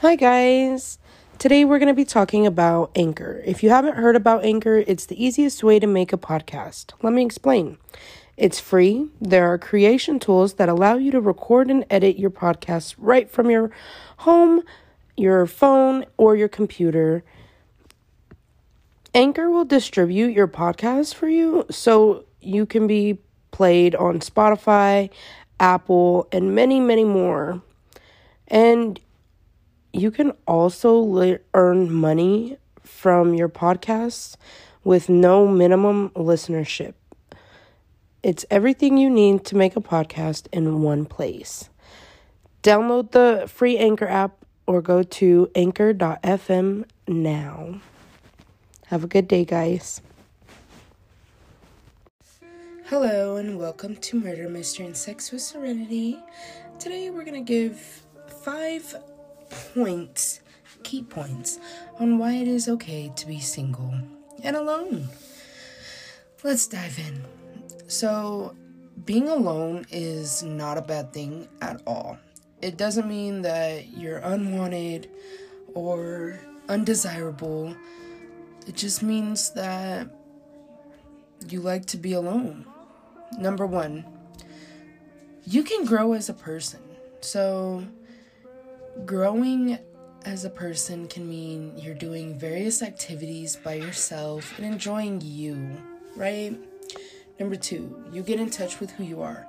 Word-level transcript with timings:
Hi, 0.00 0.16
guys. 0.16 0.98
Today 1.38 1.66
we're 1.66 1.78
going 1.78 1.88
to 1.88 1.92
be 1.92 2.06
talking 2.06 2.46
about 2.46 2.90
Anchor. 2.94 3.42
If 3.44 3.62
you 3.62 3.68
haven't 3.68 3.96
heard 3.96 4.16
about 4.16 4.46
Anchor, 4.46 4.82
it's 4.86 5.04
the 5.04 5.22
easiest 5.22 5.62
way 5.62 5.78
to 5.78 5.86
make 5.86 6.10
a 6.14 6.16
podcast. 6.16 6.94
Let 7.02 7.12
me 7.12 7.22
explain. 7.22 7.76
It's 8.38 8.58
free. 8.58 9.10
There 9.20 9.52
are 9.52 9.58
creation 9.58 10.18
tools 10.18 10.54
that 10.54 10.70
allow 10.70 10.94
you 10.94 11.10
to 11.10 11.20
record 11.20 11.70
and 11.70 11.84
edit 11.90 12.18
your 12.18 12.30
podcast 12.30 12.94
right 12.96 13.30
from 13.30 13.50
your 13.50 13.72
home, 14.16 14.62
your 15.18 15.44
phone, 15.44 16.06
or 16.16 16.34
your 16.34 16.48
computer. 16.48 17.22
Anchor 19.14 19.50
will 19.50 19.66
distribute 19.66 20.32
your 20.32 20.48
podcast 20.48 21.14
for 21.14 21.28
you 21.28 21.66
so 21.70 22.24
you 22.40 22.64
can 22.64 22.86
be 22.86 23.18
played 23.50 23.94
on 23.94 24.20
Spotify, 24.20 25.10
Apple, 25.60 26.26
and 26.32 26.54
many, 26.54 26.80
many 26.80 27.04
more. 27.04 27.60
And 28.48 28.98
you 29.92 30.10
can 30.10 30.32
also 30.46 30.94
le- 30.94 31.38
earn 31.54 31.92
money 31.92 32.58
from 32.82 33.34
your 33.34 33.48
podcast 33.48 34.36
with 34.84 35.08
no 35.08 35.46
minimum 35.46 36.10
listenership. 36.10 36.94
It's 38.22 38.44
everything 38.50 38.98
you 38.98 39.08
need 39.08 39.44
to 39.46 39.56
make 39.56 39.76
a 39.76 39.80
podcast 39.80 40.46
in 40.52 40.82
one 40.82 41.06
place. 41.06 41.70
Download 42.62 43.10
the 43.10 43.48
free 43.48 43.78
Anchor 43.78 44.06
app 44.06 44.44
or 44.66 44.82
go 44.82 45.02
to 45.02 45.50
anchor.fm 45.54 46.84
now. 47.08 47.80
Have 48.86 49.04
a 49.04 49.06
good 49.06 49.26
day, 49.26 49.44
guys. 49.44 50.00
Hello, 52.86 53.36
and 53.36 53.58
welcome 53.58 53.96
to 53.96 54.20
Murder, 54.20 54.48
Mystery, 54.48 54.84
and 54.84 54.96
Sex 54.96 55.30
with 55.30 55.42
Serenity. 55.42 56.18
Today, 56.78 57.08
we're 57.08 57.24
going 57.24 57.44
to 57.44 57.52
give 57.52 58.02
five 58.42 58.96
points, 59.50 60.40
key 60.82 61.02
points, 61.02 61.58
on 61.98 62.18
why 62.18 62.34
it 62.34 62.48
is 62.48 62.68
okay 62.68 63.12
to 63.16 63.26
be 63.26 63.40
single 63.40 63.94
and 64.42 64.56
alone. 64.56 65.08
Let's 66.42 66.66
dive 66.66 66.98
in. 66.98 67.24
So, 67.86 68.54
being 69.04 69.28
alone 69.28 69.86
is 69.90 70.42
not 70.42 70.78
a 70.78 70.82
bad 70.82 71.12
thing 71.12 71.48
at 71.60 71.82
all. 71.86 72.18
It 72.62 72.76
doesn't 72.76 73.08
mean 73.08 73.42
that 73.42 73.88
you're 73.88 74.18
unwanted 74.18 75.10
or 75.74 76.40
undesirable. 76.68 77.74
It 78.66 78.76
just 78.76 79.02
means 79.02 79.50
that 79.52 80.08
you 81.48 81.60
like 81.60 81.86
to 81.86 81.96
be 81.96 82.12
alone. 82.12 82.66
Number 83.38 83.66
one, 83.66 84.04
you 85.44 85.62
can 85.62 85.84
grow 85.84 86.12
as 86.12 86.28
a 86.28 86.34
person. 86.34 86.80
So, 87.20 87.84
growing 89.04 89.78
as 90.24 90.44
a 90.44 90.50
person 90.50 91.08
can 91.08 91.28
mean 91.28 91.72
you're 91.78 91.94
doing 91.94 92.38
various 92.38 92.82
activities 92.82 93.56
by 93.56 93.74
yourself 93.74 94.56
and 94.58 94.66
enjoying 94.66 95.20
you, 95.22 95.76
right? 96.14 96.56
Number 97.38 97.56
two, 97.56 98.04
you 98.12 98.22
get 98.22 98.38
in 98.38 98.50
touch 98.50 98.80
with 98.80 98.90
who 98.92 99.04
you 99.04 99.22
are. 99.22 99.46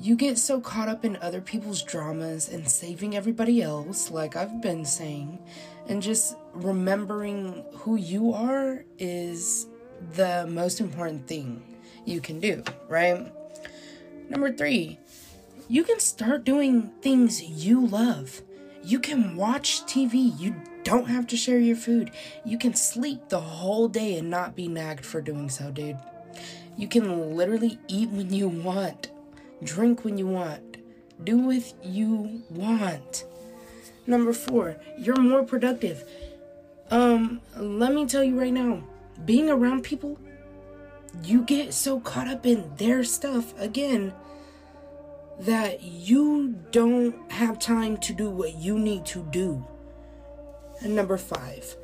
You 0.00 0.16
get 0.16 0.38
so 0.38 0.60
caught 0.60 0.88
up 0.88 1.04
in 1.04 1.16
other 1.16 1.40
people's 1.40 1.82
dramas 1.82 2.48
and 2.48 2.68
saving 2.68 3.16
everybody 3.16 3.62
else, 3.62 4.10
like 4.10 4.36
I've 4.36 4.60
been 4.60 4.84
saying, 4.84 5.38
and 5.88 6.02
just 6.02 6.36
remembering 6.52 7.64
who 7.72 7.96
you 7.96 8.32
are 8.32 8.84
is 8.98 9.66
the 10.12 10.46
most 10.48 10.80
important 10.80 11.26
thing 11.26 11.62
you 12.04 12.20
can 12.20 12.40
do, 12.40 12.62
right? 12.88 13.32
Number 14.28 14.52
three, 14.52 14.98
you 15.68 15.82
can 15.82 15.98
start 15.98 16.44
doing 16.44 16.90
things 17.02 17.42
you 17.42 17.86
love. 17.86 18.42
You 18.84 19.00
can 19.00 19.36
watch 19.36 19.82
TV. 19.82 20.38
You 20.38 20.54
don't 20.84 21.08
have 21.08 21.26
to 21.28 21.36
share 21.36 21.58
your 21.58 21.76
food. 21.76 22.12
You 22.44 22.56
can 22.58 22.74
sleep 22.74 23.28
the 23.28 23.40
whole 23.40 23.88
day 23.88 24.16
and 24.18 24.30
not 24.30 24.54
be 24.54 24.68
nagged 24.68 25.04
for 25.04 25.20
doing 25.20 25.50
so, 25.50 25.72
dude. 25.72 25.98
You 26.76 26.86
can 26.86 27.36
literally 27.36 27.78
eat 27.88 28.10
when 28.10 28.32
you 28.32 28.48
want, 28.48 29.10
drink 29.64 30.04
when 30.04 30.18
you 30.18 30.26
want, 30.26 30.76
do 31.24 31.38
what 31.38 31.74
you 31.82 32.42
want. 32.50 33.24
Number 34.06 34.32
four, 34.32 34.76
you're 34.96 35.16
more 35.16 35.42
productive. 35.42 36.04
Um, 36.90 37.40
let 37.56 37.92
me 37.92 38.06
tell 38.06 38.22
you 38.22 38.38
right 38.38 38.52
now, 38.52 38.84
being 39.24 39.50
around 39.50 39.82
people, 39.82 40.18
you 41.24 41.42
get 41.42 41.74
so 41.74 41.98
caught 41.98 42.28
up 42.28 42.46
in 42.46 42.70
their 42.76 43.02
stuff 43.02 43.58
again 43.58 44.12
that 45.40 45.82
you 45.82 46.54
don't 46.70 47.30
have 47.30 47.58
time 47.58 47.96
to 47.98 48.12
do 48.12 48.30
what 48.30 48.54
you 48.56 48.78
need 48.78 49.04
to 49.06 49.22
do. 49.30 49.64
And 50.80 50.94
number 50.94 51.16
five, 51.16 51.76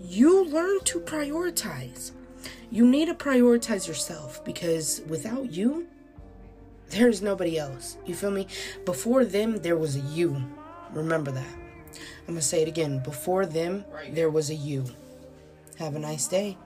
you 0.00 0.44
learn 0.46 0.80
to 0.84 1.00
prioritize. 1.00 2.12
You 2.70 2.86
need 2.86 3.06
to 3.06 3.14
prioritize 3.14 3.88
yourself 3.88 4.44
because 4.44 5.02
without 5.08 5.52
you, 5.52 5.88
there's 6.90 7.22
nobody 7.22 7.58
else. 7.58 7.96
You 8.06 8.14
feel 8.14 8.30
me? 8.30 8.46
Before 8.84 9.24
them, 9.24 9.58
there 9.58 9.76
was 9.76 9.96
a 9.96 10.00
you. 10.00 10.42
Remember 10.92 11.30
that. 11.30 11.54
I'm 12.26 12.34
going 12.34 12.38
to 12.38 12.42
say 12.42 12.62
it 12.62 12.68
again. 12.68 13.00
Before 13.00 13.46
them, 13.46 13.84
there 14.10 14.30
was 14.30 14.50
a 14.50 14.54
you. 14.54 14.84
Have 15.78 15.96
a 15.96 15.98
nice 15.98 16.26
day. 16.28 16.56